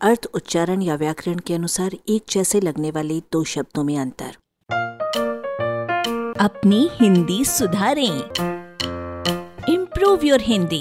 अर्थ 0.00 0.26
उच्चारण 0.34 0.82
या 0.82 0.94
व्याकरण 0.94 1.38
के 1.38 1.54
अनुसार 1.54 1.90
एक 2.08 2.22
जैसे 2.30 2.60
लगने 2.60 2.90
वाले 2.90 3.20
दो 3.20 3.44
शब्दों 3.44 3.84
में 3.84 3.98
अंतर। 3.98 4.30
अपनी 6.40 6.88
हिंदी 6.92 7.44
सुधारें। 7.44 8.20
इम्प्रूव 9.74 10.20
योर 10.24 10.40
हिंदी 10.40 10.80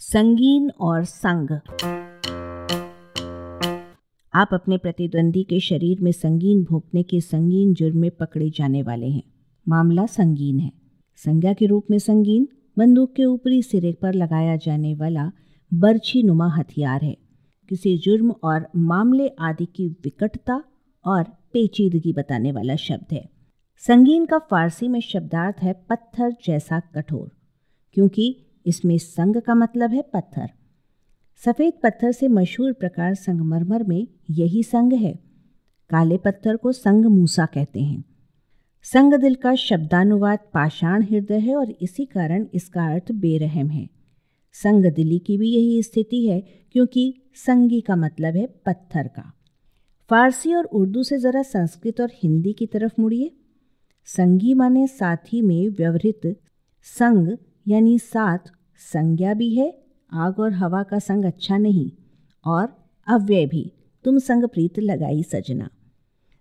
संगीन 0.00 0.70
और 0.80 1.04
संग। 1.04 1.50
आप 4.34 4.48
अपने 4.52 4.78
प्रतिद्वंदी 4.78 5.42
के 5.42 5.60
शरीर 5.60 6.00
में 6.00 6.12
संगीन 6.12 6.64
भोंकने 6.64 7.02
के 7.02 7.20
संगीन 7.20 7.74
जुर्म 7.74 7.98
में 7.98 8.10
पकड़े 8.10 8.50
जाने 8.50 8.82
वाले 8.82 9.06
हैं। 9.06 9.22
मामला 9.68 10.06
संगीन 10.06 10.58
है। 10.58 10.72
संज्ञा 11.16 11.52
के 11.52 11.66
रूप 11.66 11.86
में 11.90 11.98
संगीन, 11.98 12.48
बंदूक 12.78 13.14
के 13.14 13.24
ऊपरी 13.24 13.62
सिरे 13.62 13.92
पर 13.92 14.14
लगाया 14.14 14.56
जाने 14.56 14.94
वाला 14.94 15.32
बर्छी 15.72 16.22
नुमा 16.22 16.48
हथियार 16.48 17.02
है। 17.04 17.16
किसी 17.70 17.96
जुर्म 17.98 18.30
और 18.44 18.66
मामले 18.76 19.28
आदि 19.40 19.66
की 19.66 19.88
विकटता 20.04 20.62
और 21.04 21.24
पेचीदगी 21.52 22.12
बताने 22.12 22.52
वाला 22.52 22.76
शब्द 22.76 23.12
है। 23.12 23.28
संगीन 23.82 24.24
का 24.26 24.38
फारसी 24.40 24.88
में 24.88 25.00
शब्दार्थ 25.00 25.62
है 25.62 25.72
पत्थर 25.90 26.32
जैसा 26.44 26.80
कठोर, 26.94 27.30
क्योंकि 27.96 28.36
इसमें 28.66 28.96
संग 28.98 29.36
का 29.36 29.54
मतलब 29.54 29.90
है 29.90 30.02
पत्थर। 30.14 30.50
सफ़ेद 31.42 31.72
पत्थर 31.82 32.12
से 32.12 32.28
मशहूर 32.28 32.72
प्रकार 32.72 33.14
संगमरमर 33.14 33.82
में 33.82 34.06
यही 34.30 34.62
संग 34.62 34.92
है। 34.92 35.12
काले 35.90 36.18
पत्थर 36.18 36.56
को 36.56 36.72
संग 36.72 37.06
मूसा 37.06 37.46
कहते 37.46 37.80
हैं। 37.80 38.04
संग 38.86 39.14
दिल 39.14 39.34
का 39.34 39.54
शब्दानुवाद 39.54 40.38
पाषाण 40.54 41.02
हृदय 41.02 41.38
है 41.38 41.56
और 41.56 41.70
इसी 41.72 42.04
कारण 42.06 42.46
इसका 42.54 42.86
अर्थ 42.86 43.12
बेरहम 43.12 43.70
है। 43.70 43.88
संग 44.52 44.86
दिली 44.86 45.18
की 45.18 45.38
भी 45.38 45.50
यही 45.50 45.82
स्थिति 45.82 46.28
है, 46.28 46.40
क्योंकि 46.72 47.22
संगी 47.34 47.80
का 47.80 47.96
मतलब 47.96 48.36
है 48.36 48.46
पत्थर 48.46 49.08
का। 49.08 49.32
फारसी 50.10 50.54
और 50.54 50.64
उर्दू 50.64 51.02
से 51.02 51.18
ज़रा 51.18 51.42
संस्कृत 51.42 52.00
और 52.00 52.10
हिंदी 52.22 52.52
की 52.52 52.66
तरफ़ 52.66 52.92
मुड़िए। 53.00 53.36
संगी 54.04 54.54
माने 54.54 54.86
साथी 54.86 55.42
में 55.42 55.68
व्यवहित 55.68 56.40
संग, 56.82 57.36
यानी 57.68 57.98
साथ 57.98 58.38
संज्ञा 58.92 59.34
भी 59.34 59.54
है, 59.54 59.84
आग 60.12 60.38
और 60.38 60.52
हवा 60.52 60.82
का 60.82 60.98
संग 60.98 61.24
अच्छा 61.24 61.58
नहीं, 61.58 61.92
और 62.46 62.88
अव्यय 63.06 63.46
भी, 63.46 63.72
तुम 64.04 64.18
संग 64.18 64.44
प्रीत 64.44 64.78
लगाई 64.78 65.22
सजना। 65.22 65.70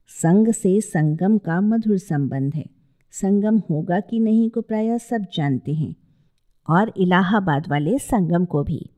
संग 0.08 0.48
से 0.48 0.82
संगम 0.82 1.38
का 1.38 1.62
मधुर 1.62 1.98
संबंध 1.98 2.56
है। 2.56 2.66
संगम 3.12 3.58
होगा 3.58 4.00
कि 4.00 4.20
नहीं 4.20 4.50
को 4.50 4.62
प्रायः 4.62 4.98
सब 4.98 5.26
जानते 5.34 5.74
हैं। 5.74 5.96
और 6.70 6.94
इलाहाबाद 6.98 7.68
वाले 7.68 8.00
संगम 8.00 8.46
को 8.46 8.64
भी। 8.64 8.90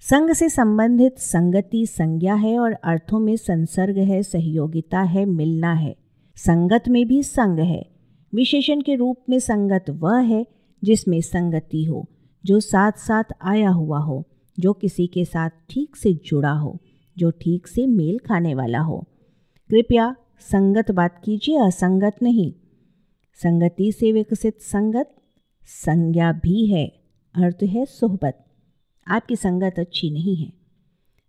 संग 0.00 0.30
से 0.30 0.48
संबंधित 0.48 1.18
संगति 1.18 1.86
संज्ञा 1.86 2.34
है 2.34 2.58
और 2.58 2.72
अर्थों 2.72 3.18
में 3.18 3.36
संसर्ग 3.36 3.98
है, 3.98 4.22
सहयोगिता 4.22 5.00
है, 5.00 5.24
मिलना 5.24 5.72
है। 5.72 5.96
संगत 6.36 6.88
में 6.88 7.08
भी 7.08 7.22
संग 7.22 7.58
है। 7.58 7.90
विशेषण 8.34 8.80
के 8.80 8.94
रूप 8.94 9.16
में 9.30 9.38
संगत 9.38 9.84
वह 9.90 10.18
है 10.18 10.46
जिसमें 10.84 11.20
संगति 11.20 11.84
हो, 11.84 12.08
जो 12.44 12.60
साथ 12.60 12.92
साथ 12.92 13.24
आया 13.42 13.70
हुआ 13.70 13.98
हो, 13.98 14.24
जो 14.60 14.72
किसी 14.72 15.06
के 15.06 15.24
साथ 15.24 15.50
ठीक 15.70 15.96
से 15.96 16.12
जुड़ा 16.12 16.52
हो, 16.52 16.78
जो 17.18 17.30
ठीक 17.30 17.66
से 17.66 17.86
मेल 17.86 18.18
खाने 18.18 18.54
वाला 18.54 18.80
हो। 18.80 19.04
कृपया 19.70 20.16
संगत 20.40 20.90
बात 20.90 21.22
कीजिए, 21.24 21.58
असंगत 21.58 22.16
नहीं। 22.22 22.52
संगति 23.34 23.92
से 23.92 24.12
विकसित 24.12 24.60
संगत 24.60 25.14
संज्ञा 25.70 26.32
भी 26.32 26.66
है, 26.66 26.86
अर्थ 27.34 27.62
है 27.62 27.84
सोहबत। 27.84 28.44
आपकी 29.08 29.36
संगत 29.36 29.74
अच्छी 29.78 30.10
नहीं 30.10 30.36
है। 30.36 30.52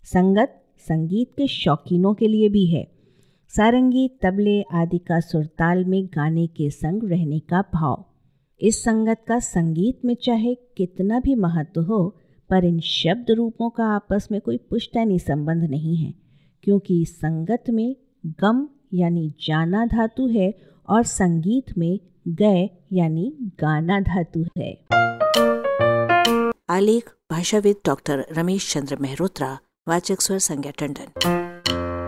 संगत 0.04 0.64
संगीत 0.78 1.32
के 1.38 1.48
शौकीनों 1.48 2.14
के 2.14 2.28
लिए 2.28 2.50
भी 2.50 2.66
है। 2.66 2.92
सारंगी, 3.48 4.08
तबले 4.22 4.62
आदि 4.62 4.98
का 4.98 5.20
सुरताल 5.20 5.86
में 5.86 6.06
गाने 6.06 6.48
के 6.48 6.70
संग 6.70 7.04
रहने 7.04 7.40
का 7.40 7.62
भाव। 7.62 8.06
इस 8.62 8.84
संगत 8.84 9.26
का 9.28 9.40
संगीत 9.40 10.06
में 10.06 10.16
चाहे 10.16 10.56
कितना 10.56 11.20
भी 11.20 11.36
महत्व 11.36 11.82
हो, 11.82 12.16
पर 12.50 12.66
इन 12.66 12.80
शब्द 12.80 13.32
रूपों 13.32 13.70
का 13.70 13.86
आपस 13.86 14.28
में 14.32 14.42
कोई 14.42 14.58
पुश्तैनी 14.58 15.20
संबंध 15.20 15.64
नहीं 15.64 15.98
है, 15.98 16.14
क्योंकि 16.64 17.06
संगत 17.06 17.64
में 17.70 17.96
गम 18.26 18.68
यानी 18.94 19.34
जाना 19.48 19.86
धातु 19.86 20.28
है 20.28 20.54
और 20.90 21.04
संगीत 21.04 21.78
में 21.78 22.00
गय 22.28 22.70
यानी 22.94 23.38
गाना 23.42 24.00
धातु 24.00 24.46
है। 24.58 24.86
आलेख, 26.70 27.14
भाषाविद 27.32 27.76
डॉक्टर 27.86 28.26
रमेश 28.32 28.74
चंद्र 28.74 28.96
मेहरोत्रा, 28.96 29.60
वाचक 29.88 30.22
स्वर 30.22 30.38
संज्ञा 30.38 30.72
टंडन। 30.72 31.12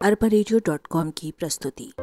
अरबा 0.03 1.09
की 1.09 1.31
प्रस्तुति। 1.31 1.93